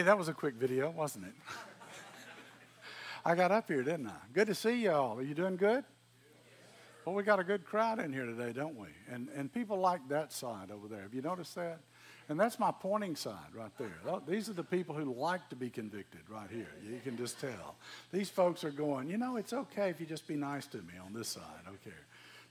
[0.00, 1.34] Hey, that was a quick video, wasn't it?
[3.26, 4.16] I got up here, didn't I?
[4.32, 5.18] Good to see y'all.
[5.18, 5.84] Are you doing good?
[7.04, 8.86] Well, we got a good crowd in here today, don't we?
[9.12, 11.02] And, and people like that side over there.
[11.02, 11.80] Have you noticed that?
[12.30, 13.92] And that's my pointing side right there.
[14.26, 16.72] These are the people who like to be convicted right here.
[16.82, 17.74] You can just tell.
[18.10, 20.94] These folks are going, you know, it's okay if you just be nice to me
[21.04, 21.66] on this side.
[21.68, 21.96] Okay.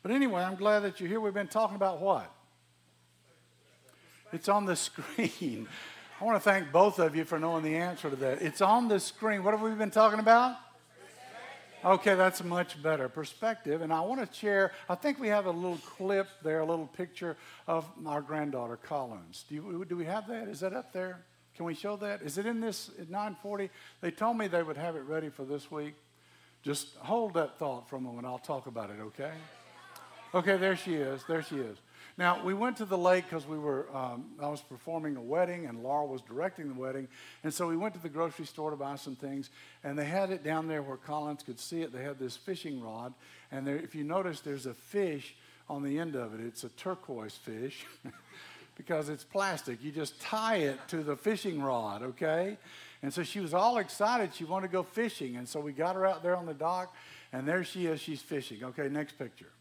[0.03, 1.19] But anyway, I'm glad that you're here.
[1.19, 2.31] We've been talking about what?
[4.31, 5.67] It's on the screen.
[6.19, 8.41] I want to thank both of you for knowing the answer to that.
[8.41, 9.41] It's on the screen.
[9.41, 10.57] What have we been talking about?
[11.85, 13.81] Okay, that's much better perspective.
[13.81, 16.87] And I want to share, I think we have a little clip there, a little
[16.87, 17.37] picture
[17.67, 19.45] of our granddaughter, Collins.
[19.47, 20.49] Do, you, do we have that?
[20.49, 21.23] Is that up there?
[21.55, 22.21] Can we show that?
[22.21, 23.69] Is it in this at 940?
[24.01, 25.95] They told me they would have it ready for this week.
[26.63, 28.27] Just hold that thought for a moment.
[28.27, 29.31] I'll talk about it, okay?
[30.35, 31.23] Okay, there she is.
[31.29, 31.77] There she is.
[32.19, 35.67] Now, we went to the lake because we were, um, I was performing a wedding
[35.67, 37.07] and Laura was directing the wedding.
[37.45, 39.49] And so we went to the grocery store to buy some things.
[39.85, 41.93] And they had it down there where Collins could see it.
[41.93, 43.13] They had this fishing rod.
[43.53, 45.33] And there, if you notice, there's a fish
[45.69, 46.41] on the end of it.
[46.45, 47.85] It's a turquoise fish
[48.75, 49.81] because it's plastic.
[49.81, 52.57] You just tie it to the fishing rod, okay?
[53.01, 54.35] And so she was all excited.
[54.35, 55.37] She wanted to go fishing.
[55.37, 56.93] And so we got her out there on the dock.
[57.31, 58.01] And there she is.
[58.01, 58.61] She's fishing.
[58.61, 59.53] Okay, next picture.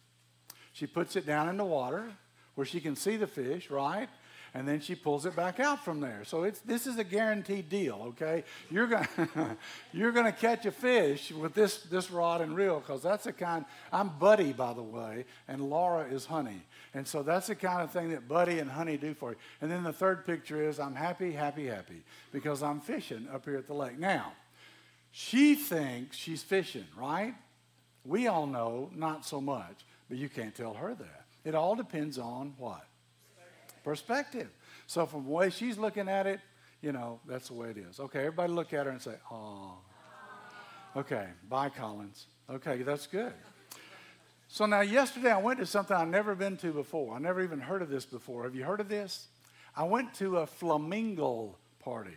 [0.73, 2.11] She puts it down in the water
[2.59, 4.09] where she can see the fish, right?
[4.53, 6.23] And then she pulls it back out from there.
[6.25, 8.43] So it's, this is a guaranteed deal, okay?
[8.69, 9.57] You're gonna,
[9.93, 13.65] you're gonna catch a fish with this, this rod and reel because that's the kind,
[13.93, 16.61] I'm Buddy, by the way, and Laura is Honey.
[16.95, 19.37] And so that's the kind of thing that Buddy and Honey do for you.
[19.61, 23.59] And then the third picture is I'm happy, happy, happy because I'm fishing up here
[23.59, 24.01] at the lake.
[24.01, 24.33] Now,
[25.13, 27.37] she thinks she's fishing, right?
[28.05, 31.18] We all know not so much, but you can't tell her that.
[31.45, 32.85] It all depends on what?
[33.85, 34.49] Perspective.
[34.87, 36.41] So from the way she's looking at it,
[36.83, 38.01] you know, that's the way it is.
[38.01, 39.79] Okay, everybody look at her and say, oh.
[40.97, 42.27] Okay, bye, Collins.
[42.51, 43.33] Okay, that's good.
[44.49, 47.15] So now, yesterday I went to something I've never been to before.
[47.15, 48.45] I never even heard of this before.
[48.45, 49.29] Have you heard of this?
[49.77, 52.17] I went to a flamingo party.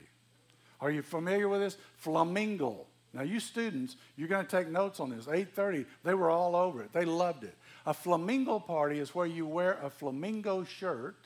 [0.79, 1.77] Are you familiar with this?
[1.97, 2.87] Flamingo.
[3.13, 5.25] Now, you students, you're going to take notes on this.
[5.25, 6.93] 8:30, they were all over it.
[6.93, 7.55] They loved it.
[7.85, 11.17] A flamingo party is where you wear a flamingo shirt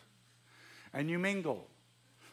[0.94, 1.68] and you mingle.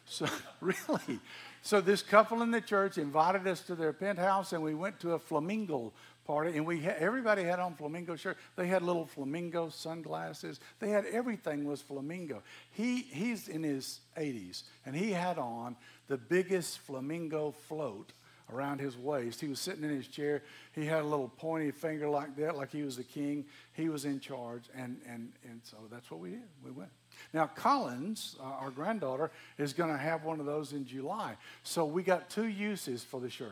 [0.05, 0.27] So,
[0.61, 1.19] really.
[1.61, 5.13] So, this couple in the church invited us to their penthouse, and we went to
[5.13, 5.93] a flamingo
[6.25, 8.37] party, and we everybody had on flamingo shirt.
[8.55, 10.59] They had little flamingo sunglasses.
[10.79, 12.43] They had everything was flamingo.
[12.71, 15.75] He he's in his 80s, and he had on
[16.07, 18.11] the biggest flamingo float
[18.51, 19.39] around his waist.
[19.41, 20.43] He was sitting in his chair.
[20.73, 23.45] He had a little pointy finger like that, like he was the king.
[23.73, 26.43] He was in charge, and, and, and so that's what we did.
[26.63, 26.89] We went.
[27.33, 31.35] Now, Collins, uh, our granddaughter, is going to have one of those in July.
[31.63, 33.51] So we got two uses for the shirt.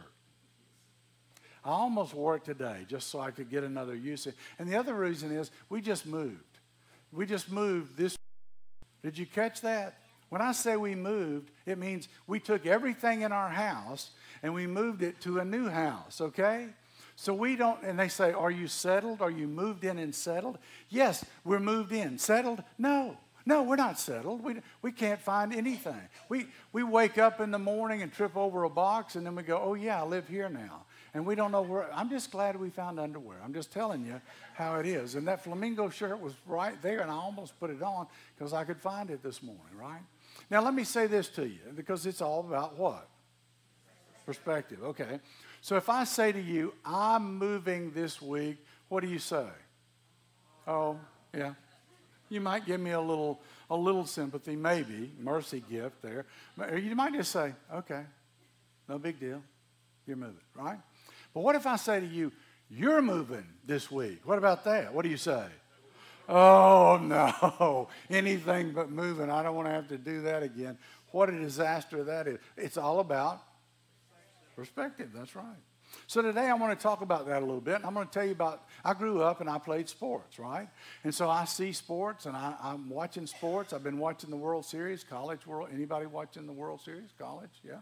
[1.64, 4.28] I almost wore it today just so I could get another use.
[4.58, 6.60] And the other reason is we just moved.
[7.12, 8.18] We just moved this.
[9.04, 10.00] Did you catch that?
[10.30, 14.12] When I say we moved, it means we took everything in our house
[14.44, 16.68] and we moved it to a new house, okay?
[17.16, 19.22] So we don't, and they say, Are you settled?
[19.22, 20.58] Are you moved in and settled?
[20.90, 22.18] Yes, we're moved in.
[22.18, 22.64] Settled?
[22.78, 23.18] No.
[23.46, 24.44] No, we're not settled.
[24.44, 26.02] We, we can't find anything.
[26.30, 29.44] We, we wake up in the morning and trip over a box, and then we
[29.44, 30.86] go, Oh, yeah, I live here now.
[31.14, 31.94] And we don't know where.
[31.94, 33.38] I'm just glad we found underwear.
[33.44, 34.22] I'm just telling you
[34.54, 35.16] how it is.
[35.16, 38.64] And that flamingo shirt was right there, and I almost put it on because I
[38.64, 40.02] could find it this morning, right?
[40.50, 43.10] Now, let me say this to you because it's all about what?
[44.26, 44.80] Perspective.
[44.84, 45.20] Okay.
[45.62, 48.58] So if I say to you, I'm moving this week,
[48.90, 49.48] what do you say?
[50.68, 50.98] Oh,
[51.34, 51.54] yeah.
[52.30, 56.26] You might give me a little, a little sympathy, maybe, mercy gift there.
[56.78, 58.04] You might just say, okay,
[58.88, 59.42] no big deal.
[60.08, 60.80] You're moving, right?
[61.34, 62.32] But what if I say to you,
[62.70, 64.22] you're moving this week?
[64.24, 64.94] What about that?
[64.94, 65.46] What do you say?
[66.28, 67.90] Oh, no.
[68.10, 69.30] Anything but moving.
[69.30, 70.78] I don't want to have to do that again.
[71.12, 72.40] What a disaster that is.
[72.56, 73.42] It's all about
[74.56, 75.10] perspective.
[75.14, 75.46] That's right.
[76.08, 77.82] So today I want to talk about that a little bit.
[77.84, 80.68] I'm going to tell you about, I grew up and I played sports, right?
[81.04, 83.74] And so I see sports and I, am watching sports.
[83.74, 85.70] I've been watching the World Series, college world.
[85.74, 87.10] Anybody watching the World Series?
[87.18, 87.80] College, yeah.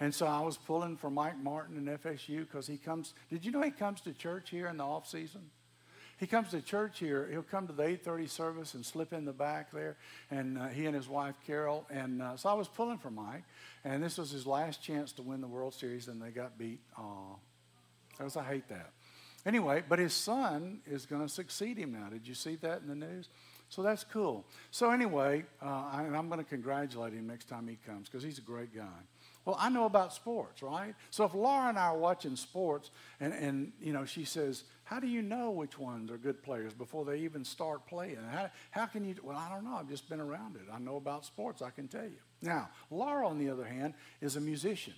[0.00, 3.52] And so I was pulling for Mike Martin and FSU because he comes, did you
[3.52, 5.42] know he comes to church here in the off season?
[6.22, 7.26] He comes to church here.
[7.28, 9.96] He'll come to the 8:30 service and slip in the back there,
[10.30, 11.84] and uh, he and his wife Carol.
[11.90, 13.42] And uh, so I was pulling for Mike,
[13.84, 16.78] and this was his last chance to win the World Series, and they got beat.
[16.96, 17.34] Aw,
[18.10, 18.92] because I hate that.
[19.44, 22.08] Anyway, but his son is going to succeed him now.
[22.08, 23.28] Did you see that in the news?
[23.68, 24.44] So that's cool.
[24.70, 28.22] So anyway, uh, I, and I'm going to congratulate him next time he comes because
[28.22, 29.00] he's a great guy.
[29.44, 30.94] Well, I know about sports, right?
[31.10, 35.00] So if Laura and I are watching sports and, and you know, she says, how
[35.00, 38.18] do you know which ones are good players before they even start playing?
[38.30, 39.76] How, how can you, well, I don't know.
[39.76, 40.62] I've just been around it.
[40.70, 42.18] I know about sports, I can tell you.
[42.42, 44.92] Now, Laura, on the other hand, is a musician.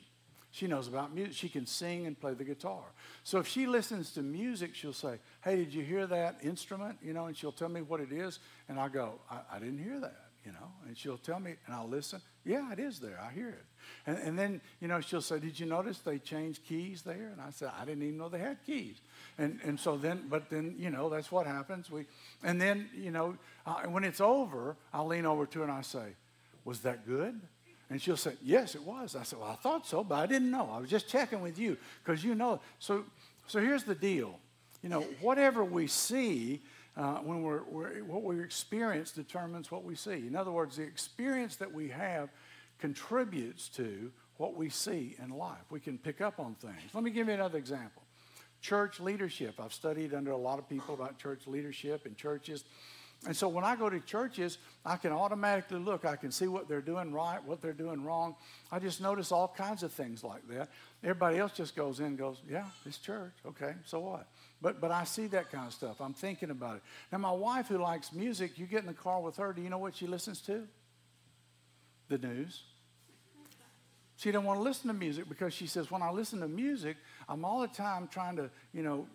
[0.50, 1.34] She knows about music.
[1.34, 2.82] She can sing and play the guitar.
[3.22, 6.98] So if she listens to music, she'll say, Hey, did you hear that instrument?
[7.00, 8.40] You know, and she'll tell me what it is.
[8.68, 10.72] And I go, I, I didn't hear that, you know.
[10.86, 12.20] And she'll tell me, and I'll listen.
[12.44, 13.18] Yeah, it is there.
[13.20, 13.64] I hear it.
[14.06, 17.30] And, and then, you know, she'll say, Did you notice they changed keys there?
[17.32, 19.00] And I said, I didn't even know they had keys.
[19.36, 21.90] And, and so then, but then, you know, that's what happens.
[21.90, 22.06] We,
[22.42, 23.36] and then, you know,
[23.66, 26.14] uh, when it's over, I'll lean over to her and I say,
[26.64, 27.40] Was that good?
[27.90, 29.16] And she'll say, Yes, it was.
[29.16, 30.70] I said, Well, I thought so, but I didn't know.
[30.72, 32.60] I was just checking with you because you know.
[32.78, 33.04] So,
[33.48, 34.38] so here's the deal.
[34.82, 36.62] You know, whatever we see,
[36.96, 40.12] uh, when we're, we're, what we experience determines what we see.
[40.28, 42.28] In other words, the experience that we have
[42.78, 45.64] contributes to what we see in life.
[45.70, 46.76] We can pick up on things.
[46.92, 48.03] Let me give you another example.
[48.64, 49.56] Church leadership.
[49.60, 52.64] I've studied under a lot of people about church leadership and churches.
[53.26, 54.56] And so when I go to churches,
[54.86, 56.06] I can automatically look.
[56.06, 58.36] I can see what they're doing right, what they're doing wrong.
[58.72, 60.70] I just notice all kinds of things like that.
[61.02, 63.34] Everybody else just goes in and goes, Yeah, it's church.
[63.44, 64.28] Okay, so what?
[64.62, 66.00] But, but I see that kind of stuff.
[66.00, 66.82] I'm thinking about it.
[67.12, 69.68] Now, my wife, who likes music, you get in the car with her, do you
[69.68, 70.66] know what she listens to?
[72.08, 72.62] The news.
[74.16, 76.96] She doesn't want to listen to music because she says, when I listen to music,
[77.28, 79.06] I'm all the time trying to, you know,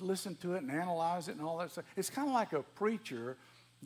[0.00, 1.84] listen to it and analyze it and all that stuff.
[1.96, 3.36] It's kind of like a preacher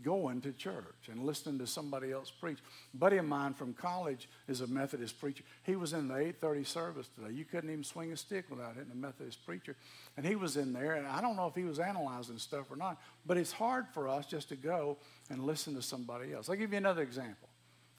[0.03, 2.59] going to church and listening to somebody else preach.
[2.93, 5.43] A buddy of mine from college is a Methodist preacher.
[5.63, 7.33] He was in the 8:30 service today.
[7.33, 9.75] You couldn't even swing a stick without hitting a Methodist preacher.
[10.17, 12.77] And he was in there, and I don't know if he was analyzing stuff or
[12.77, 14.99] not, but it's hard for us just to go
[15.31, 16.49] and listen to somebody else.
[16.49, 17.49] I'll give you another example.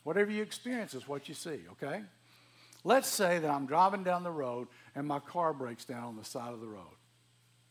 [0.03, 2.03] Whatever you experience is what you see, okay?
[2.83, 6.25] Let's say that I'm driving down the road and my car breaks down on the
[6.25, 6.97] side of the road.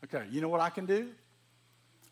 [0.05, 1.09] Okay, you know what I can do?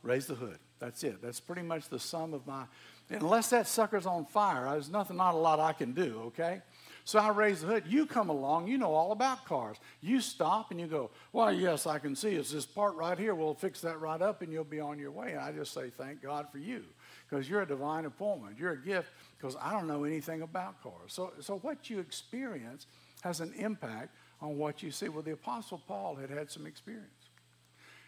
[0.03, 0.59] Raise the hood.
[0.81, 1.23] That's it.
[1.23, 2.65] That's pretty much the sum of my.
[3.09, 6.63] Unless that sucker's on fire, there's nothing, not a lot I can do, okay?
[7.05, 7.85] So I raise the hood.
[7.87, 9.77] You come along, you know all about cars.
[10.01, 13.37] You stop and you go, Well, yes, I can see it's this part right here.
[13.37, 15.31] We'll fix that right up and you'll be on your way.
[15.33, 16.83] And I just say, Thank God for you
[17.29, 18.59] because you're a divine appointment.
[18.59, 21.13] You're a gift because I don't know anything about cars.
[21.13, 22.87] So, so what you experience
[23.23, 25.09] has an impact on what you see.
[25.09, 27.09] Well, the Apostle Paul had had some experience.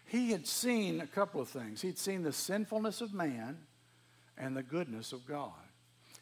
[0.05, 1.81] He had seen a couple of things.
[1.81, 3.57] He'd seen the sinfulness of man
[4.37, 5.51] and the goodness of God.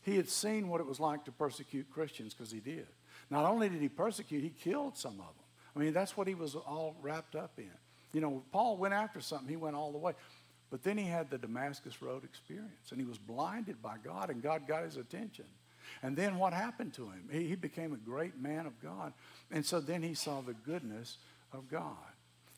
[0.01, 2.87] He had seen what it was like to persecute Christians because he did.
[3.29, 5.45] Not only did he persecute, he killed some of them.
[5.75, 7.69] I mean, that's what he was all wrapped up in.
[8.13, 10.13] You know, Paul went after something, he went all the way.
[10.71, 14.41] But then he had the Damascus Road experience, and he was blinded by God, and
[14.41, 15.45] God got his attention.
[16.03, 17.29] And then what happened to him?
[17.31, 19.13] He, he became a great man of God.
[19.51, 21.17] And so then he saw the goodness
[21.53, 21.95] of God.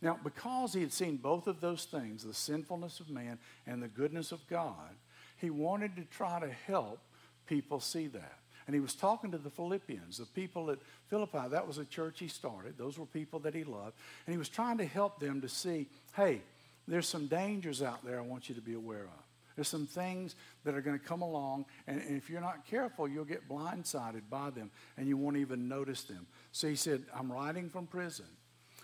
[0.01, 3.87] Now, because he had seen both of those things, the sinfulness of man and the
[3.87, 4.95] goodness of God,
[5.37, 6.99] he wanted to try to help
[7.47, 8.39] people see that.
[8.67, 11.47] And he was talking to the Philippians, the people at Philippi.
[11.49, 12.77] That was a church he started.
[12.77, 13.93] Those were people that he loved.
[14.25, 16.41] And he was trying to help them to see hey,
[16.87, 19.23] there's some dangers out there I want you to be aware of.
[19.57, 20.35] There's some things
[20.65, 24.21] that are going to come along, and, and if you're not careful, you'll get blindsided
[24.29, 26.27] by them, and you won't even notice them.
[26.51, 28.27] So he said, I'm writing from prison.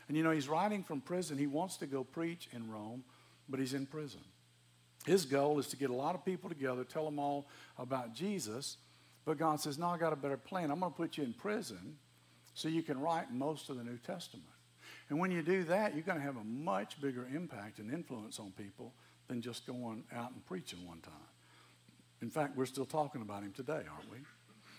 [0.07, 1.37] And you know, he's writing from prison.
[1.37, 3.03] He wants to go preach in Rome,
[3.47, 4.21] but he's in prison.
[5.05, 7.45] His goal is to get a lot of people together, tell them all
[7.77, 8.77] about Jesus.
[9.23, 10.71] But God says, No, I got a better plan.
[10.71, 11.97] I'm going to put you in prison
[12.55, 14.47] so you can write most of the New Testament.
[15.09, 18.39] And when you do that, you're going to have a much bigger impact and influence
[18.39, 18.93] on people
[19.27, 21.13] than just going out and preaching one time.
[22.21, 24.17] In fact, we're still talking about him today, aren't we?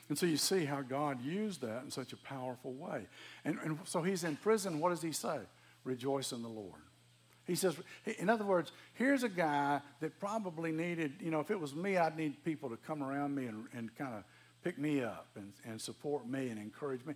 [0.08, 3.06] And so you see how God used that in such a powerful way.
[3.44, 4.80] And, and so he's in prison.
[4.80, 5.38] What does he say?
[5.84, 6.80] Rejoice in the Lord.
[7.46, 7.76] He says,
[8.18, 11.98] in other words, here's a guy that probably needed, you know, if it was me,
[11.98, 14.24] I'd need people to come around me and, and kind of
[14.62, 17.14] pick me up and, and support me and encourage me.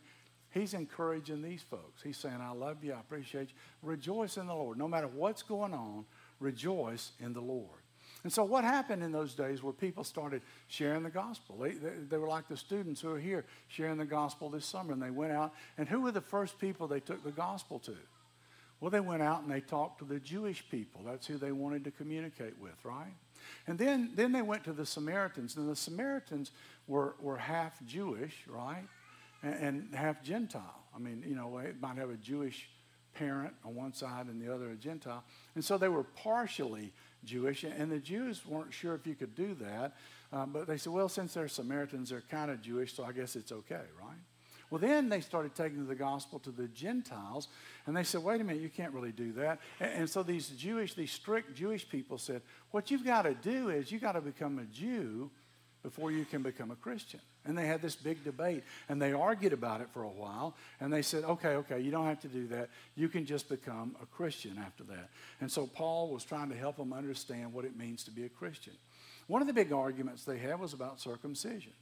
[0.50, 2.02] He's encouraging these folks.
[2.02, 3.54] He's saying, I love you, I appreciate you.
[3.82, 4.78] Rejoice in the Lord.
[4.78, 6.04] No matter what's going on,
[6.40, 7.78] rejoice in the Lord.
[8.24, 11.56] And so, what happened in those days where people started sharing the gospel?
[11.56, 14.92] They, they, they, were like the students who are here sharing the gospel this summer,
[14.92, 15.54] and they went out.
[15.76, 17.94] And who were the first people they took the gospel to?
[18.80, 21.02] Well, they went out and they talked to the Jewish people.
[21.04, 23.12] That's who they wanted to communicate with, right?
[23.66, 25.56] And then, then they went to the Samaritans.
[25.56, 26.52] And the Samaritans
[26.86, 28.84] were, were half Jewish, right?
[29.42, 30.82] And, and half Gentile.
[30.94, 32.68] I mean, you know, they might have a Jewish
[33.18, 35.24] parent on one side and the other a Gentile.
[35.54, 36.92] And so they were partially
[37.24, 37.64] Jewish.
[37.64, 39.96] And the Jews weren't sure if you could do that.
[40.32, 43.34] Um, but they said, well, since they're Samaritans, they're kind of Jewish, so I guess
[43.34, 44.18] it's okay, right?
[44.70, 47.48] Well, then they started taking the gospel to the Gentiles,
[47.86, 49.60] and they said, wait a minute, you can't really do that.
[49.80, 53.70] And, and so these Jewish, these strict Jewish people said, what you've got to do
[53.70, 55.30] is you've got to become a Jew
[55.82, 57.20] before you can become a Christian.
[57.48, 60.92] And they had this big debate, and they argued about it for a while, and
[60.92, 62.68] they said, okay, okay, you don't have to do that.
[62.94, 65.08] You can just become a Christian after that.
[65.40, 68.28] And so Paul was trying to help them understand what it means to be a
[68.28, 68.74] Christian.
[69.26, 71.72] One of the big arguments they had was about circumcision.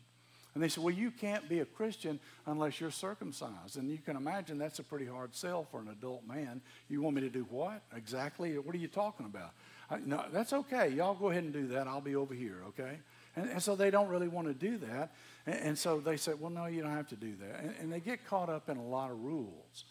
[0.55, 3.77] And they said, well, you can't be a Christian unless you're circumcised.
[3.77, 6.63] And you can imagine that's a pretty hard sell for an adult man.
[6.89, 7.83] You want me to do what?
[7.95, 8.57] Exactly.
[8.57, 9.51] What are you talking about?
[9.91, 10.89] I, no, that's okay.
[10.89, 11.87] Y'all go ahead and do that.
[11.87, 12.99] I'll be over here, okay?
[13.37, 15.12] And, and so they don't really want to do that.
[15.47, 17.61] And, and, so they say, well, no, you don't have to do that.
[17.61, 19.85] And, and they get caught up in a lot of rules.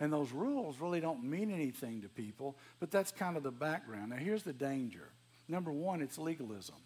[0.00, 4.10] And those rules really don't mean anything to people, but that's kind of the background.
[4.10, 5.10] Now, here's the danger.
[5.48, 6.76] Number one, it's legalism.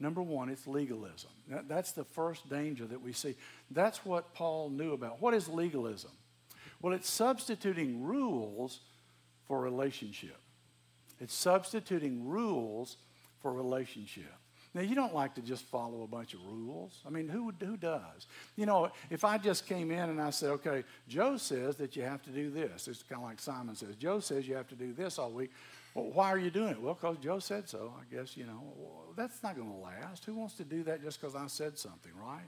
[0.00, 1.30] Number one, it's legalism.
[1.68, 3.36] That's the first danger that we see.
[3.70, 5.20] That's what Paul knew about.
[5.22, 6.10] What is legalism?
[6.80, 8.80] Well, it's substituting rules
[9.46, 10.36] for relationship.
[11.20, 12.96] It's substituting rules
[13.40, 14.34] for relationship.
[14.74, 16.98] Now, you don't like to just follow a bunch of rules.
[17.06, 18.26] I mean, who, who does?
[18.56, 22.02] You know, if I just came in and I said, okay, Joe says that you
[22.02, 22.88] have to do this.
[22.88, 25.50] It's kind of like Simon says, Joe says you have to do this all week.
[25.94, 26.80] Well, why are you doing it?
[26.80, 27.92] Well, because Joe said so.
[28.00, 30.24] I guess, you know, well, that's not going to last.
[30.24, 32.40] Who wants to do that just because I said something, right?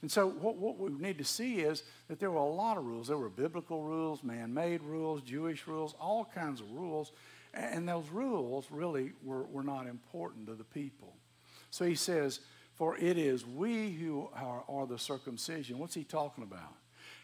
[0.00, 2.84] And so, what, what we need to see is that there were a lot of
[2.84, 3.08] rules.
[3.08, 7.10] There were biblical rules, man made rules, Jewish rules, all kinds of rules.
[7.52, 11.14] And those rules really were, were not important to the people.
[11.70, 12.40] So he says,
[12.74, 15.78] For it is we who are, are the circumcision.
[15.78, 16.74] What's he talking about?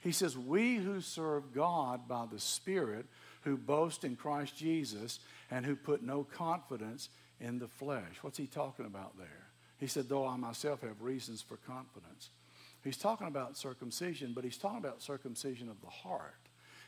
[0.02, 3.06] He says, We who serve God by the Spirit,
[3.42, 5.20] who boast in Christ Jesus,
[5.50, 7.08] and who put no confidence
[7.40, 8.18] in the flesh.
[8.22, 9.48] What's he talking about there?
[9.78, 12.30] He said, though I myself have reasons for confidence.
[12.82, 16.34] He's talking about circumcision, but he's talking about circumcision of the heart.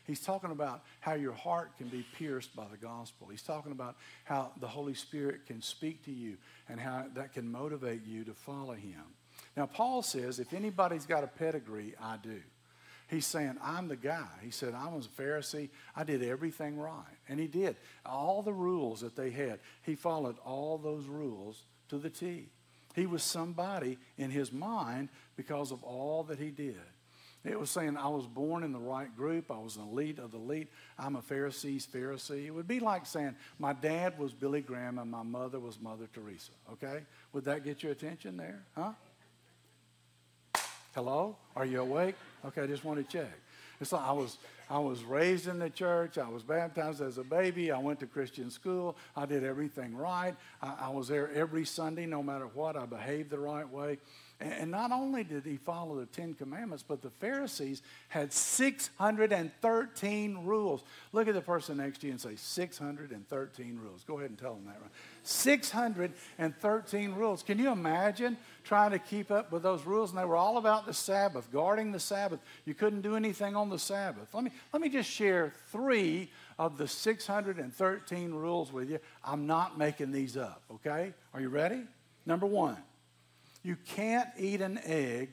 [0.07, 3.27] He's talking about how your heart can be pierced by the gospel.
[3.29, 6.37] He's talking about how the Holy Spirit can speak to you
[6.69, 9.03] and how that can motivate you to follow him.
[9.57, 12.39] Now, Paul says, if anybody's got a pedigree, I do.
[13.09, 14.27] He's saying, I'm the guy.
[14.41, 15.69] He said, I was a Pharisee.
[15.95, 17.03] I did everything right.
[17.27, 17.75] And he did.
[18.05, 22.47] All the rules that they had, he followed all those rules to the T.
[22.95, 26.75] He was somebody in his mind because of all that he did.
[27.45, 29.51] It was saying, I was born in the right group.
[29.51, 30.67] I was an elite of the elite.
[30.99, 32.45] I'm a Pharisee's Pharisee.
[32.45, 36.07] It would be like saying, my dad was Billy Graham and my mother was Mother
[36.13, 36.51] Teresa.
[36.73, 37.03] Okay?
[37.33, 38.63] Would that get your attention there?
[38.75, 38.91] Huh?
[40.93, 41.37] Hello?
[41.55, 42.15] Are you awake?
[42.43, 43.31] Okay, I just want to check.
[43.79, 44.37] It's like I was,
[44.69, 46.17] I was raised in the church.
[46.17, 47.71] I was baptized as a baby.
[47.71, 48.97] I went to Christian school.
[49.15, 50.35] I did everything right.
[50.61, 52.75] I, I was there every Sunday, no matter what.
[52.75, 53.99] I behaved the right way.
[54.39, 60.83] And not only did he follow the Ten Commandments, but the Pharisees had 613 rules.
[61.11, 64.03] Look at the person next to you and say, 613 rules.
[64.03, 64.77] Go ahead and tell them that.
[64.79, 64.91] Right?
[65.27, 67.43] 613 rules.
[67.43, 70.11] Can you imagine trying to keep up with those rules?
[70.11, 72.39] And they were all about the Sabbath, guarding the Sabbath.
[72.65, 74.33] You couldn't do anything on the Sabbath.
[74.33, 78.99] Let me, let me just share three of the 613 rules with you.
[79.23, 81.13] I'm not making these up, okay?
[81.33, 81.83] Are you ready?
[82.25, 82.77] Number one.
[83.63, 85.29] You can't eat an egg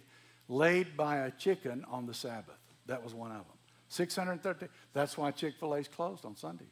[0.49, 2.59] laid by a chicken on the Sabbath.
[2.87, 3.45] That was one of them.
[3.91, 4.69] 613.
[4.93, 6.65] That's why Chick fil A is closed on Sunday.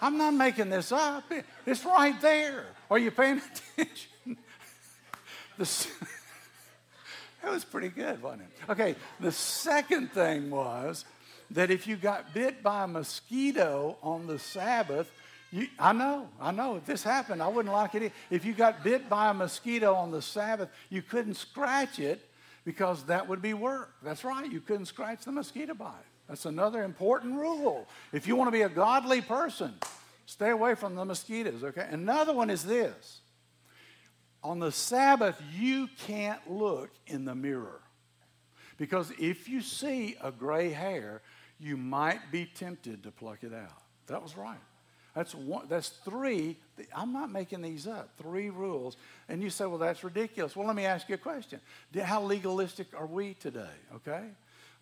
[0.00, 1.24] I'm not making this up.
[1.66, 2.66] It's right there.
[2.90, 3.40] Are you paying
[3.78, 4.36] attention?
[5.58, 8.48] that was pretty good, wasn't it?
[8.70, 11.04] Okay, the second thing was
[11.50, 15.10] that if you got bit by a mosquito on the Sabbath,
[15.52, 16.76] you, I know, I know.
[16.76, 18.12] If this happened, I wouldn't like it.
[18.30, 22.26] If you got bit by a mosquito on the Sabbath, you couldn't scratch it
[22.64, 23.92] because that would be work.
[24.02, 24.50] That's right.
[24.50, 26.09] You couldn't scratch the mosquito bite.
[26.30, 27.88] That's another important rule.
[28.12, 29.74] If you want to be a godly person,
[30.26, 31.88] stay away from the mosquitoes, okay?
[31.90, 33.18] Another one is this.
[34.44, 37.80] On the Sabbath, you can't look in the mirror.
[38.78, 41.20] Because if you see a gray hair,
[41.58, 43.82] you might be tempted to pluck it out.
[44.06, 44.56] That was right.
[45.16, 46.56] That's one, that's three.
[46.94, 48.10] I'm not making these up.
[48.22, 48.96] Three rules.
[49.28, 50.54] And you say, well, that's ridiculous.
[50.54, 51.60] Well, let me ask you a question.
[52.00, 53.66] How legalistic are we today?
[53.96, 54.22] Okay?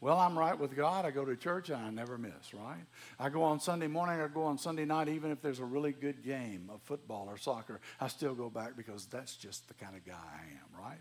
[0.00, 1.04] Well, I'm right with God.
[1.04, 2.84] I go to church and I never miss, right?
[3.18, 5.92] I go on Sunday morning, I go on Sunday night, even if there's a really
[5.92, 9.96] good game of football or soccer, I still go back because that's just the kind
[9.96, 10.98] of guy I am, right?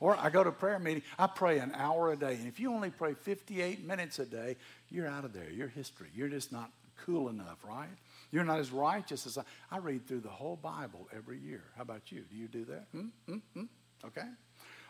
[0.00, 2.34] Or I go to prayer meeting, I pray an hour a day.
[2.34, 4.56] And if you only pray 58 minutes a day,
[4.90, 5.50] you're out of there.
[5.50, 6.08] You're history.
[6.14, 6.70] You're just not
[7.06, 7.88] cool enough, right?
[8.30, 9.44] You're not as righteous as I.
[9.70, 11.62] I read through the whole Bible every year.
[11.76, 12.22] How about you?
[12.30, 12.86] Do you do that?
[12.92, 13.06] Hmm?
[13.26, 13.38] Hmm?
[13.54, 13.64] Hmm?
[14.04, 14.26] Okay.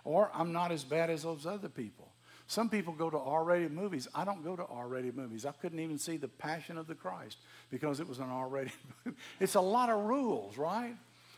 [0.04, 2.08] Or I'm not as bad as those other people.
[2.48, 4.06] Some people go to R rated movies.
[4.14, 5.44] I don't go to R rated movies.
[5.44, 7.38] I couldn't even see The Passion of the Christ
[7.70, 8.72] because it was an R rated
[9.04, 9.18] movie.
[9.40, 10.94] It's a lot of rules, right?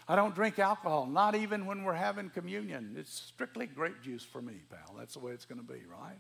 [0.07, 2.95] I don't drink alcohol, not even when we're having communion.
[2.99, 4.95] It's strictly grape juice for me, pal.
[4.99, 6.17] That's the way it's going to be, right?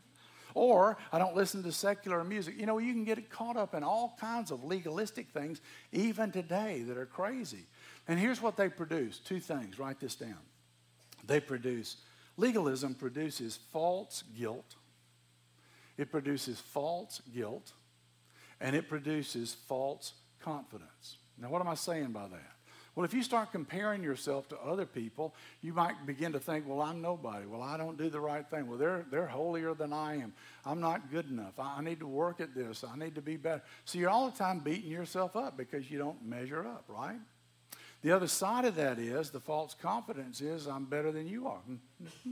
[0.54, 2.57] Or I don't listen to secular music.
[2.59, 5.61] You know, you can get caught up in all kinds of legalistic things,
[5.92, 7.66] even today, that are crazy.
[8.07, 9.78] And here's what they produce two things.
[9.78, 10.38] Write this down.
[11.26, 11.97] They produce,
[12.38, 14.76] legalism produces false guilt,
[15.99, 17.73] it produces false guilt,
[18.61, 21.16] and it produces false confidence.
[21.37, 22.52] Now, what am I saying by that?
[22.95, 26.80] Well, if you start comparing yourself to other people, you might begin to think, well,
[26.80, 27.47] I'm nobody.
[27.47, 28.66] Well, I don't do the right thing.
[28.66, 30.33] Well, they're, they're holier than I am.
[30.64, 31.61] I'm not good enough.
[31.61, 32.83] I, I need to work at this.
[32.83, 33.62] I need to be better.
[33.85, 37.21] So you're all the time beating yourself up because you don't measure up, right?
[38.02, 41.61] The other side of that is the false confidence is I'm better than you are.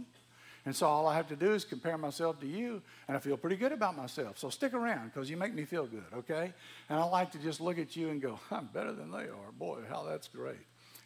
[0.67, 3.37] And so all I have to do is compare myself to you, and I feel
[3.37, 4.37] pretty good about myself.
[4.37, 6.53] So stick around because you make me feel good, okay?
[6.91, 9.53] And I like to just look at you and go, I'm better than they are.
[9.57, 10.57] Boy, how that's great.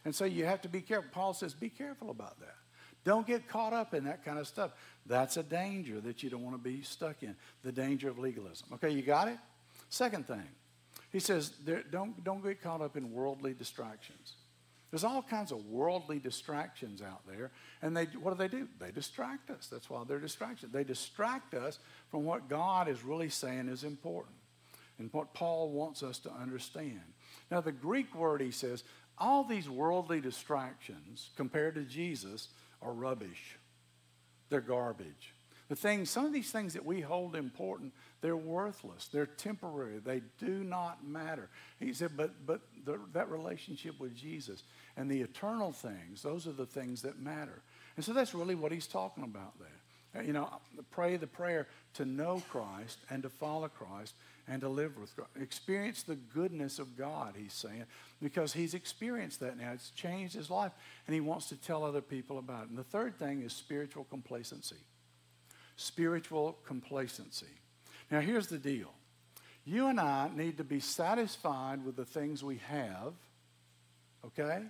[0.07, 1.11] And so you have to be careful.
[1.13, 2.55] Paul says, be careful about that.
[3.05, 4.71] Don't get caught up in that kind of stuff.
[5.05, 8.69] That's a danger that you don't want to be stuck in the danger of legalism.
[8.75, 9.39] Okay, you got it?
[9.91, 10.49] Second thing,
[11.13, 11.53] he says,
[11.91, 14.37] don't, don't get caught up in worldly distractions.
[14.91, 17.53] There's all kinds of worldly distractions out there.
[17.81, 18.69] And they, what do they do?
[18.81, 19.69] They distract us.
[19.71, 20.73] That's why they're distractions.
[20.73, 21.79] They distract us
[22.11, 24.35] from what God is really saying is important
[24.99, 27.01] and what Paul wants us to understand.
[27.51, 28.83] Now, the Greek word he says,
[29.17, 32.49] all these worldly distractions compared to Jesus
[32.83, 33.59] are rubbish.
[34.49, 35.35] They're garbage.
[35.69, 39.09] The things, some of these things that we hold important, they're worthless.
[39.13, 39.99] They're temporary.
[39.99, 41.49] They do not matter.
[41.79, 44.63] He said, but, but the, that relationship with Jesus
[44.97, 47.63] and the eternal things, those are the things that matter.
[47.97, 50.21] And so that's really what he's talking about there.
[50.21, 50.51] Uh, you know,
[50.91, 54.15] pray the prayer to know Christ and to follow Christ
[54.49, 55.29] and to live with God.
[55.41, 57.85] Experience the goodness of God, he's saying,
[58.21, 59.71] because he's experienced that now.
[59.73, 60.73] It's changed his life,
[61.07, 62.71] and he wants to tell other people about it.
[62.71, 64.77] And the third thing is spiritual complacency
[65.81, 67.47] spiritual complacency.
[68.11, 68.93] Now, here's the deal
[69.65, 73.13] you and I need to be satisfied with the things we have,
[74.27, 74.63] okay?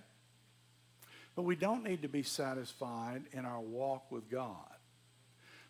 [1.35, 4.55] But we don't need to be satisfied in our walk with God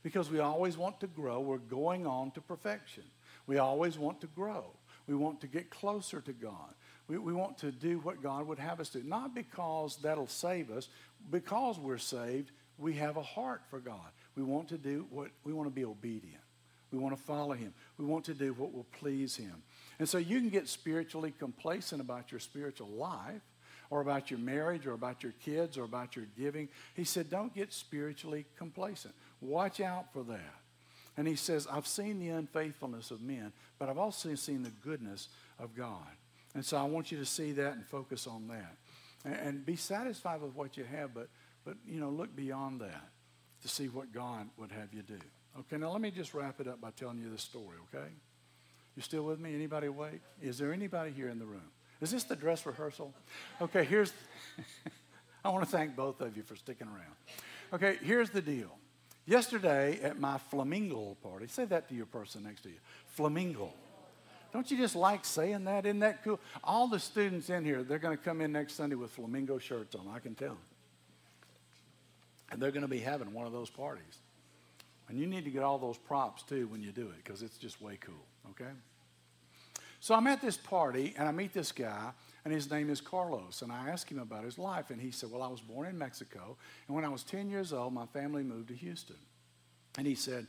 [0.04, 1.40] because we always want to grow.
[1.40, 3.04] We're going on to perfection.
[3.46, 4.66] We always want to grow.
[5.08, 6.74] We want to get closer to God.
[7.08, 9.04] We, we want to do what God would have us do.
[9.04, 10.88] Not because that'll save us,
[11.30, 14.10] because we're saved, we have a heart for God.
[14.36, 16.41] We want to do what we want to be obedient.
[16.92, 17.74] We want to follow him.
[17.98, 19.64] We want to do what will please him.
[20.00, 23.42] And so you can get spiritually complacent about your spiritual life
[23.90, 26.70] or about your marriage or about your kids or about your giving.
[26.96, 29.14] He said, don't get spiritually complacent.
[29.42, 30.56] Watch out for that.
[31.18, 35.28] And he says, I've seen the unfaithfulness of men, but I've also seen the goodness
[35.60, 36.08] of God.
[36.56, 38.76] And so I want you to see that and focus on that.
[39.26, 41.28] And, and be satisfied with what you have, but,
[41.66, 43.10] but you know, look beyond that
[43.62, 45.20] to see what God would have you do.
[45.60, 48.08] Okay, now let me just wrap it up by telling you this story, okay?
[48.96, 49.54] You still with me?
[49.54, 50.22] Anybody awake?
[50.42, 51.70] Is there anybody here in the room?
[52.02, 53.14] Is this the dress rehearsal?
[53.62, 54.14] Okay, here's,
[55.46, 57.16] I want to thank both of you for sticking around.
[57.74, 58.78] Okay, here's the deal.
[59.26, 62.80] Yesterday at my flamingo party, say that to your person next to you.
[63.06, 63.72] Flamingo.
[64.52, 65.86] Don't you just like saying that?
[65.86, 66.40] Isn't that cool?
[66.64, 69.96] All the students in here, they're going to come in next Sunday with flamingo shirts
[69.96, 70.08] on.
[70.14, 70.58] I can tell.
[72.52, 74.18] And they're going to be having one of those parties.
[75.12, 77.58] And you need to get all those props too when you do it because it's
[77.58, 78.72] just way cool, okay?
[80.00, 82.12] So I'm at this party and I meet this guy
[82.46, 83.62] and his name is Carlos.
[83.62, 85.98] And I ask him about his life and he said, Well, I was born in
[85.98, 86.56] Mexico
[86.88, 89.18] and when I was 10 years old, my family moved to Houston.
[89.98, 90.48] And he said,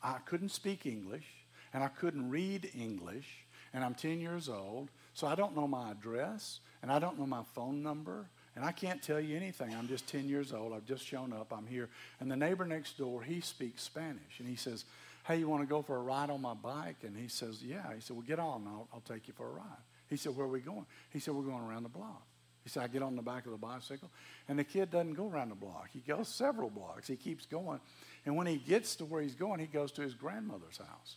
[0.00, 1.26] I couldn't speak English
[1.72, 3.26] and I couldn't read English
[3.72, 7.26] and I'm 10 years old, so I don't know my address and I don't know
[7.26, 9.74] my phone number and I can't tell you anything.
[9.74, 10.72] I'm just 10 years old.
[10.72, 11.52] I've just shown up.
[11.52, 11.88] I'm here.
[12.20, 14.38] And the neighbor next door, he speaks Spanish.
[14.38, 14.84] And he says,
[15.26, 16.96] Hey, you want to go for a ride on my bike?
[17.02, 17.82] And he says, Yeah.
[17.94, 18.64] He said, Well, get on.
[18.68, 19.82] I'll, I'll take you for a ride.
[20.08, 20.86] He said, Where are we going?
[21.10, 22.22] He said, We're going around the block.
[22.62, 24.10] He said, I get on the back of the bicycle.
[24.48, 25.90] And the kid doesn't go around the block.
[25.92, 27.08] He goes several blocks.
[27.08, 27.80] He keeps going.
[28.24, 31.16] And when he gets to where he's going, he goes to his grandmother's house.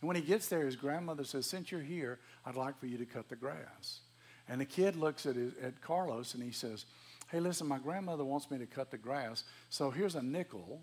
[0.00, 2.98] And when he gets there, his grandmother says, Since you're here, I'd like for you
[2.98, 4.00] to cut the grass.
[4.48, 6.84] And the kid looks at, his, at Carlos and he says,
[7.30, 10.82] Hey, listen, my grandmother wants me to cut the grass, so here's a nickel.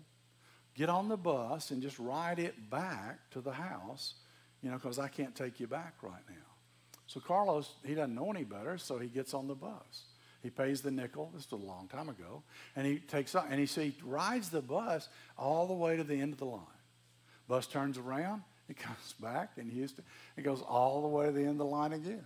[0.74, 4.14] Get on the bus and just ride it back to the house,
[4.62, 6.52] you know, because I can't take you back right now.
[7.06, 10.04] So Carlos, he doesn't know any better, so he gets on the bus.
[10.42, 11.30] He pays the nickel.
[11.34, 12.42] This was a long time ago,
[12.74, 16.20] and he takes and he, so he rides the bus all the way to the
[16.20, 16.60] end of the line.
[17.48, 18.42] Bus turns around.
[18.66, 20.04] He comes back in Houston.
[20.36, 22.24] It goes all the way to the end of the line again.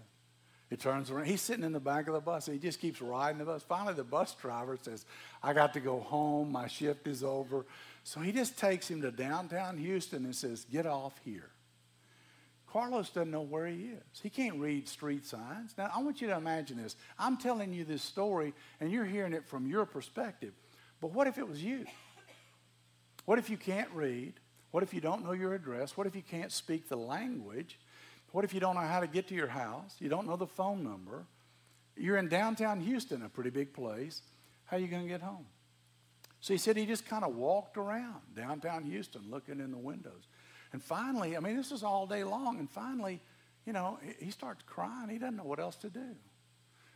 [0.68, 1.26] He turns around.
[1.26, 2.46] He's sitting in the back of the bus.
[2.46, 3.62] He just keeps riding the bus.
[3.62, 5.05] Finally, the bus driver says,
[5.42, 6.50] I got to go home.
[6.50, 7.64] My shift is over.
[8.02, 11.50] So he just takes him to downtown Houston and says, Get off here.
[12.72, 14.20] Carlos doesn't know where he is.
[14.22, 15.74] He can't read street signs.
[15.79, 16.96] Now, I want you to imagine this.
[17.18, 20.52] I'm telling you this story, and you're hearing it from your perspective.
[21.00, 21.87] But what if it was you?
[23.24, 24.35] What if you can't read?
[24.72, 25.96] What if you don't know your address?
[25.96, 27.79] What if you can't speak the language?
[28.37, 29.96] What if you don't know how to get to your house?
[29.99, 31.25] You don't know the phone number?
[31.96, 34.20] You're in downtown Houston, a pretty big place.
[34.66, 35.46] How are you going to get home?
[36.40, 40.29] So he said he just kind of walked around downtown Houston looking in the windows.
[40.75, 42.59] And finally, I mean, this was all day long.
[42.59, 43.22] And finally,
[43.64, 45.09] you know, he starts crying.
[45.09, 46.14] He doesn't know what else to do.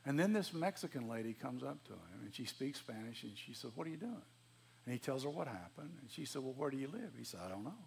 [0.04, 3.54] And then this Mexican lady comes up to him and she speaks Spanish and she
[3.54, 4.26] says, What are you doing?
[4.84, 5.92] And he tells her what happened.
[6.02, 7.12] And she said, Well, where do you live?
[7.16, 7.80] He said, I don't know.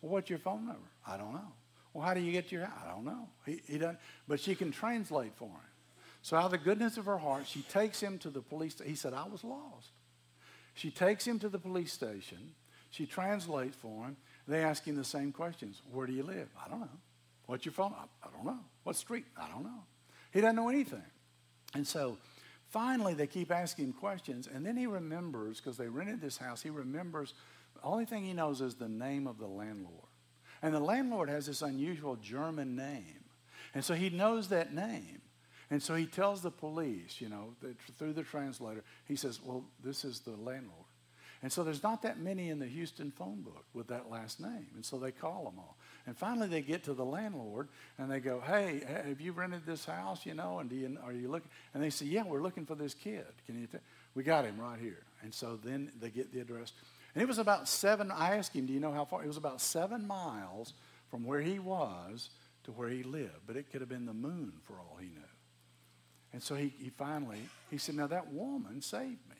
[0.00, 0.88] Well, what's your phone number?
[1.06, 1.52] I don't know.
[1.96, 2.78] Well, how do you get to your house?
[2.86, 3.26] I don't know.
[3.46, 5.70] He, he doesn't, but she can translate for him.
[6.20, 8.76] So, out of the goodness of her heart, she takes him to the police.
[8.84, 9.92] He said, I was lost.
[10.74, 12.52] She takes him to the police station.
[12.90, 14.18] She translates for him.
[14.46, 15.80] They ask him the same questions.
[15.90, 16.50] Where do you live?
[16.62, 16.98] I don't know.
[17.46, 17.94] What's your phone?
[17.96, 18.60] I, I don't know.
[18.82, 19.24] What street?
[19.34, 19.84] I don't know.
[20.34, 21.02] He doesn't know anything.
[21.74, 22.18] And so
[22.68, 24.50] finally they keep asking him questions.
[24.54, 27.32] And then he remembers, because they rented this house, he remembers
[27.74, 30.05] the only thing he knows is the name of the landlord.
[30.62, 33.24] And the landlord has this unusual German name.
[33.74, 35.20] And so he knows that name.
[35.70, 37.54] And so he tells the police, you know,
[37.98, 40.86] through the translator, he says, Well, this is the landlord.
[41.42, 44.68] And so there's not that many in the Houston phone book with that last name.
[44.74, 45.76] And so they call them all.
[46.06, 49.84] And finally they get to the landlord and they go, Hey, have you rented this
[49.84, 51.50] house, you know, and do you, are you looking?
[51.74, 53.26] And they say, Yeah, we're looking for this kid.
[53.46, 53.68] Can you?
[54.14, 55.02] We got him right here.
[55.22, 56.72] And so then they get the address.
[57.16, 59.24] And it was about seven, I asked him, Do you know how far?
[59.24, 60.74] It was about seven miles
[61.10, 62.28] from where he was
[62.64, 63.46] to where he lived.
[63.46, 65.32] But it could have been the moon for all he knew.
[66.34, 67.38] And so he, he finally,
[67.70, 69.36] he said, Now that woman saved me.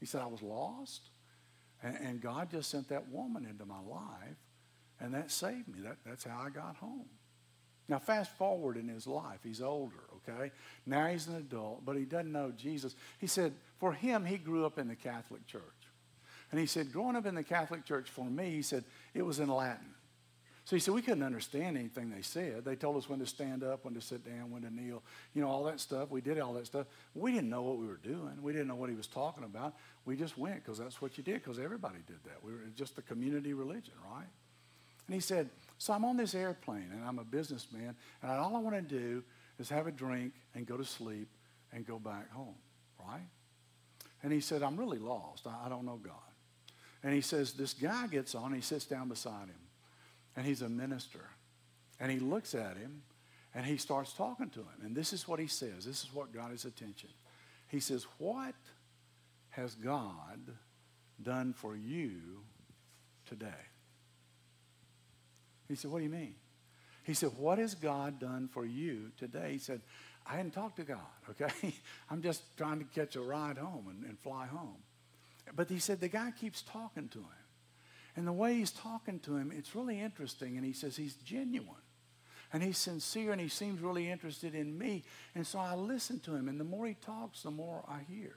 [0.00, 1.02] He said, I was lost.
[1.84, 4.36] And, and God just sent that woman into my life,
[4.98, 5.82] and that saved me.
[5.82, 7.06] That, that's how I got home.
[7.88, 9.38] Now, fast forward in his life.
[9.44, 10.50] He's older, okay?
[10.84, 12.96] Now he's an adult, but he doesn't know Jesus.
[13.18, 15.62] He said, for him, he grew up in the Catholic Church.
[16.50, 18.84] And he said, growing up in the Catholic Church for me, he said,
[19.14, 19.94] it was in Latin.
[20.64, 22.64] So he said, we couldn't understand anything they said.
[22.64, 25.02] They told us when to stand up, when to sit down, when to kneel,
[25.34, 26.10] you know, all that stuff.
[26.10, 26.86] We did all that stuff.
[27.14, 28.40] We didn't know what we were doing.
[28.40, 29.74] We didn't know what he was talking about.
[30.04, 32.44] We just went because that's what you did because everybody did that.
[32.44, 34.28] We were just a community religion, right?
[35.06, 38.60] And he said, so I'm on this airplane and I'm a businessman and all I
[38.60, 39.24] want to do
[39.58, 41.28] is have a drink and go to sleep
[41.72, 42.54] and go back home,
[43.00, 43.26] right?
[44.22, 45.48] And he said, I'm really lost.
[45.48, 46.14] I, I don't know God.
[47.02, 49.60] And he says, this guy gets on, he sits down beside him
[50.36, 51.24] and he's a minister.
[51.98, 53.02] And he looks at him
[53.54, 54.84] and he starts talking to him.
[54.84, 55.84] And this is what he says.
[55.84, 57.10] This is what got his attention.
[57.68, 58.54] He says, What
[59.50, 60.40] has God
[61.22, 62.42] done for you
[63.26, 63.48] today?
[65.68, 66.34] He said, What do you mean?
[67.04, 69.52] He said, What has God done for you today?
[69.52, 69.80] He said,
[70.26, 70.98] I hadn't talked to God,
[71.30, 71.74] okay?
[72.10, 74.76] I'm just trying to catch a ride home and, and fly home.
[75.54, 77.26] But he said, The guy keeps talking to him.
[78.16, 80.56] And the way he's talking to him, it's really interesting.
[80.56, 81.76] And he says he's genuine.
[82.52, 85.04] And he's sincere and he seems really interested in me.
[85.34, 86.48] And so I listen to him.
[86.48, 88.34] And the more he talks, the more I hear.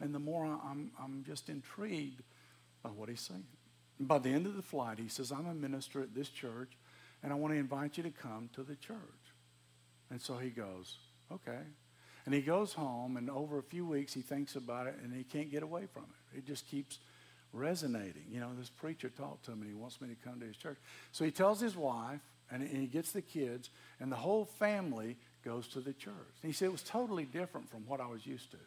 [0.00, 2.22] And the more I'm, I'm just intrigued
[2.82, 3.46] by what he's saying.
[4.00, 6.72] By the end of the flight, he says, I'm a minister at this church,
[7.22, 8.96] and I want to invite you to come to the church.
[10.10, 10.96] And so he goes,
[11.30, 11.60] okay.
[12.24, 15.24] And he goes home, and over a few weeks, he thinks about it, and he
[15.24, 16.38] can't get away from it.
[16.38, 16.98] It just keeps
[17.52, 18.24] resonating.
[18.30, 20.56] You know, this preacher talked to him and he wants me to come to his
[20.56, 20.78] church.
[21.12, 25.68] So he tells his wife and he gets the kids and the whole family goes
[25.68, 26.14] to the church.
[26.42, 28.58] And he said it was totally different from what I was used to.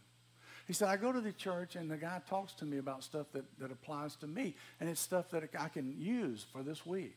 [0.68, 3.28] He said, I go to the church and the guy talks to me about stuff
[3.34, 7.16] that, that applies to me and it's stuff that I can use for this week.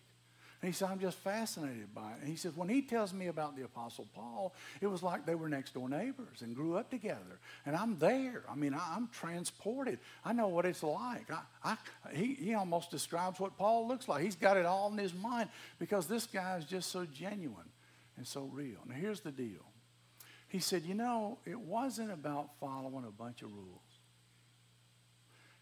[0.61, 2.18] And he said, I'm just fascinated by it.
[2.21, 5.37] And he says, when he tells me about the Apostle Paul, it was like they
[5.37, 7.38] were next door neighbors and grew up together.
[7.64, 8.42] And I'm there.
[8.51, 10.01] I mean, I, am transported.
[10.25, 11.31] I know what it's like.
[11.31, 11.77] I, I,
[12.12, 14.25] he, he almost describes what Paul looks like.
[14.25, 17.71] He's got it all in his mind because this guy is just so genuine
[18.16, 18.81] and so real.
[18.85, 19.64] Now, here's the deal.
[20.49, 23.79] He said, you know, it wasn't about following a bunch of rules.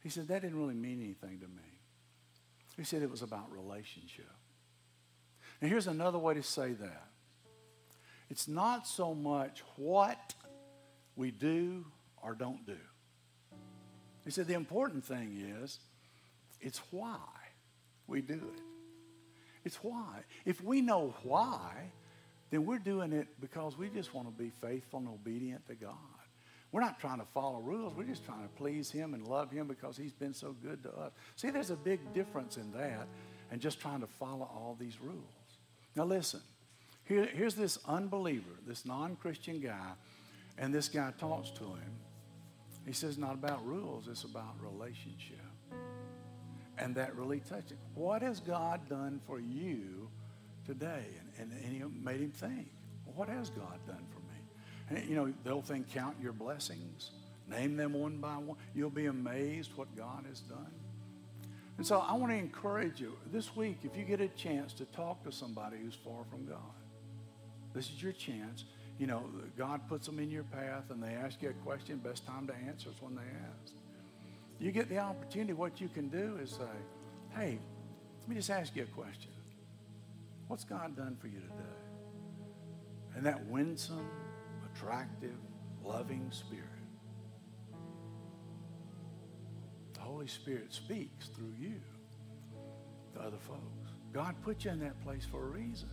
[0.03, 1.81] He said, that didn't really mean anything to me.
[2.79, 4.31] He said it was about relationship.
[5.61, 7.09] And here's another way to say that
[8.29, 10.35] It's not so much what
[11.14, 11.87] we do
[12.23, 12.77] or don't do.
[14.25, 15.79] He said the important thing is
[16.61, 17.19] it's why
[18.07, 18.61] we do it.
[19.64, 20.21] It's why.
[20.45, 21.90] If we know why,
[22.51, 25.95] then we're doing it because we just want to be faithful and obedient to God.
[26.73, 27.95] We're not trying to follow rules.
[27.95, 30.90] We're just trying to please Him and love Him because He's been so good to
[30.90, 31.12] us.
[31.37, 33.07] See, there's a big difference in that
[33.51, 35.46] and just trying to follow all these rules.
[35.97, 36.41] Now, listen.
[37.05, 39.93] Here, here's this unbeliever, this non Christian guy,
[40.59, 41.97] and this guy talks to him.
[42.85, 45.39] He says, Not about rules, it's about relationship.
[46.79, 47.79] And that really touched him.
[47.95, 50.11] What has God done for you
[50.67, 51.05] today?
[51.39, 52.71] And, and, and he made him think,
[53.15, 55.01] What has God done for me?
[55.01, 57.13] And, you know, the whole thing, count your blessings,
[57.49, 58.57] name them one by one.
[58.75, 60.73] You'll be amazed what God has done.
[61.79, 64.85] And so I want to encourage you this week, if you get a chance to
[64.87, 66.59] talk to somebody who's far from God,
[67.75, 68.65] this is your chance.
[68.99, 69.25] You know,
[69.59, 71.99] God puts them in your path and they ask you a question.
[71.99, 73.75] Best time to answer is when they ask.
[74.59, 76.65] You get the opportunity, what you can do is say,
[77.35, 77.59] hey,
[78.21, 79.31] let me just ask you a question.
[80.49, 81.77] What's God done for you today?
[83.15, 84.09] And that winsome,
[84.75, 85.37] attractive,
[85.85, 86.65] loving spirit.
[90.07, 91.81] Holy Spirit speaks through you
[93.14, 93.90] to other folks.
[94.12, 95.88] God put you in that place for a reason.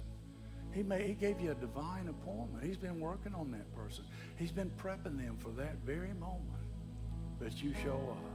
[0.72, 2.64] He, may, he gave you a divine appointment.
[2.64, 4.06] He's been working on that person.
[4.38, 6.42] He's been prepping them for that very moment
[7.40, 8.34] that you show up.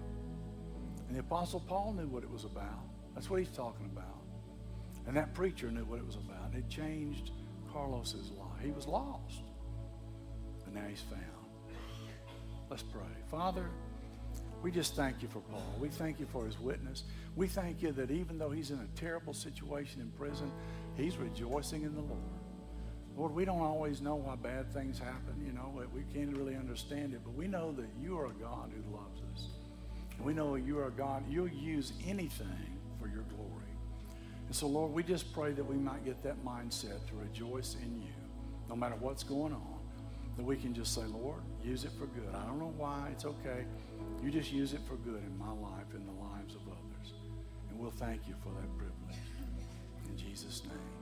[1.09, 2.85] And the Apostle Paul knew what it was about.
[3.15, 4.23] That's what he's talking about.
[5.07, 6.55] And that preacher knew what it was about.
[6.55, 7.31] It changed
[7.73, 8.63] Carlos's life.
[8.63, 9.43] He was lost,
[10.67, 11.23] and now he's found.
[12.69, 13.03] Let's pray.
[13.31, 13.71] Father,
[14.63, 15.75] we just thank you for Paul.
[15.81, 17.05] We thank you for his witness.
[17.37, 20.51] We thank you that even though he's in a terrible situation in prison,
[20.97, 22.19] he's rejoicing in the Lord.
[23.17, 25.35] Lord, we don't always know why bad things happen.
[25.45, 28.71] You know, we can't really understand it, but we know that you are a God
[28.75, 29.49] who loves us.
[30.23, 33.49] We know you are a God, you'll use anything for your glory.
[34.47, 38.01] And so, Lord, we just pray that we might get that mindset to rejoice in
[38.01, 38.15] you,
[38.69, 39.79] no matter what's going on,
[40.37, 42.35] that we can just say, Lord, use it for good.
[42.35, 43.65] I don't know why, it's okay.
[44.23, 47.15] You just use it for good in my life and the lives of others.
[47.71, 49.19] And we'll thank you for that privilege.
[50.09, 50.98] In Jesus' name.